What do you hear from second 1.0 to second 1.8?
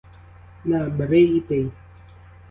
і пий!